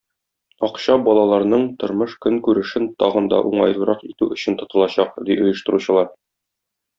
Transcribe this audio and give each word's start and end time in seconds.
Акча 0.67 0.93
балаларның 1.07 1.65
тормыш-көнкүрешен 1.83 2.87
тагын 3.03 3.29
да 3.35 3.43
уңайлырак 3.51 4.05
итү 4.09 4.31
өчен 4.37 4.59
тотылачак, 4.63 5.15
ди 5.29 5.39
оештыручылар. 5.45 6.11